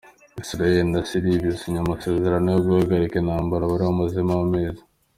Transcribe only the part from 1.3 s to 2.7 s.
basinye amasezerano yo